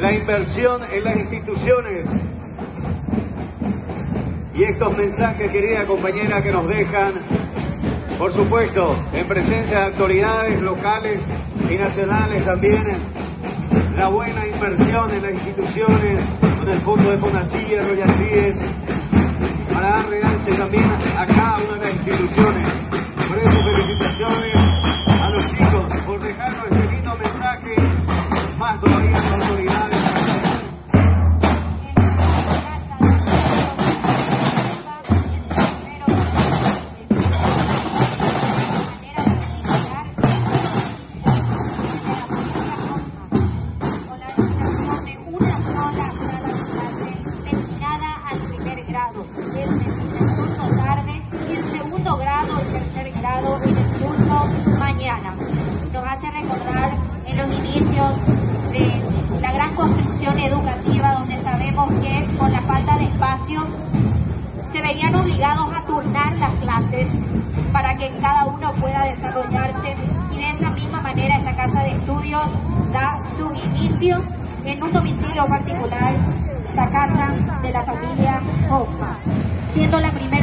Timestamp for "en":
0.92-1.04, 9.12-9.26, 15.10-15.22, 57.28-57.36, 74.64-74.82